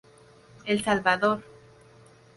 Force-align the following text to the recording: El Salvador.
El 0.65 0.83
Salvador. 0.83 1.43